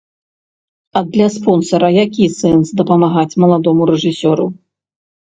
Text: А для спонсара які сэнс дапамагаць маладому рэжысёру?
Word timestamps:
А 1.01 1.01
для 1.15 1.27
спонсара 1.35 1.89
які 2.03 2.25
сэнс 2.39 2.67
дапамагаць 2.79 3.39
маладому 3.45 3.81
рэжысёру? 3.91 4.49